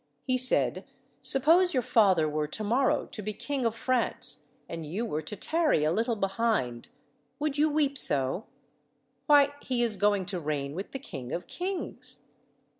He 0.23 0.35
said, 0.35 0.83
"Suppose 1.21 1.75
your 1.75 1.83
father 1.83 2.27
were 2.27 2.47
to 2.47 2.63
morrow 2.63 3.05
to 3.05 3.21
be 3.21 3.33
King 3.33 3.67
of 3.67 3.75
France, 3.75 4.47
and 4.67 4.83
you 4.83 5.05
were 5.05 5.21
to 5.21 5.35
tarry 5.35 5.83
a 5.83 5.91
little 5.91 6.15
behind, 6.15 6.89
would 7.37 7.59
you 7.59 7.69
weep 7.69 7.99
so? 7.99 8.47
Why, 9.27 9.53
he 9.61 9.83
is 9.83 9.97
going 9.97 10.25
to 10.25 10.39
reign 10.39 10.73
with 10.73 10.89
the 10.91 10.97
King 10.97 11.31
of 11.31 11.45
kings." 11.45 12.23